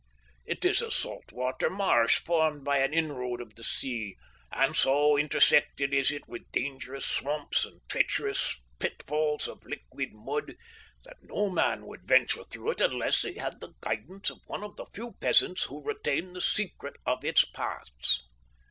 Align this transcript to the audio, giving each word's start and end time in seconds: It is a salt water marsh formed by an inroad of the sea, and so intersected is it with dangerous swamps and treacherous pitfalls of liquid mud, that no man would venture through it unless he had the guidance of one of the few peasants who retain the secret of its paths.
It 0.47 0.65
is 0.65 0.81
a 0.81 0.89
salt 0.89 1.31
water 1.31 1.69
marsh 1.69 2.17
formed 2.21 2.63
by 2.63 2.79
an 2.79 2.91
inroad 2.91 3.39
of 3.39 3.53
the 3.53 3.63
sea, 3.63 4.15
and 4.51 4.75
so 4.75 5.15
intersected 5.15 5.93
is 5.93 6.11
it 6.11 6.27
with 6.27 6.51
dangerous 6.51 7.05
swamps 7.05 7.65
and 7.65 7.81
treacherous 7.87 8.61
pitfalls 8.79 9.47
of 9.47 9.63
liquid 9.63 10.11
mud, 10.13 10.55
that 11.03 11.17
no 11.21 11.51
man 11.51 11.85
would 11.85 12.01
venture 12.07 12.43
through 12.45 12.71
it 12.71 12.81
unless 12.81 13.21
he 13.21 13.35
had 13.35 13.59
the 13.59 13.75
guidance 13.79 14.31
of 14.31 14.39
one 14.47 14.63
of 14.63 14.75
the 14.75 14.87
few 14.87 15.11
peasants 15.21 15.65
who 15.65 15.83
retain 15.83 16.33
the 16.33 16.41
secret 16.41 16.95
of 17.05 17.23
its 17.23 17.45
paths. 17.45 18.23